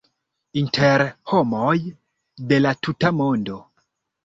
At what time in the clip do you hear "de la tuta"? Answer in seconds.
2.55-3.15